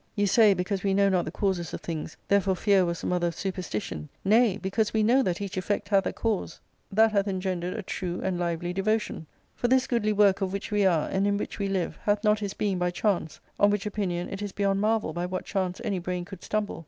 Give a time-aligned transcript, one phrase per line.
[0.15, 3.27] You say, because we know not the causes of things, therefore fear was, the mother
[3.27, 6.59] of superstition: nay, because we know that each effect hath a cause,
[6.91, 7.67] that hath )f 282 ARCADIA.' Book III.
[7.67, 9.27] engendered a true and lively devotion.
[9.55, 12.39] For this goodly work of which we are, and in which we live, hath not
[12.39, 16.25] his being by chance; on which opinioait is beyond marvel by what chance any brain
[16.25, 16.79] could stumble.